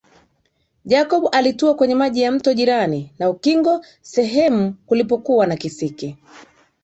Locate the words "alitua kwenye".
1.31-1.95